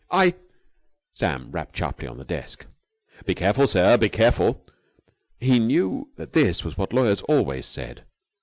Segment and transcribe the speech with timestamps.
[0.09, 0.33] "I...."
[1.13, 2.65] Sam rapped sharply on the desk.
[3.27, 3.97] "Be careful, sir.
[3.97, 4.65] Be very careful!"
[5.39, 8.03] He knew that this was what lawyers always said.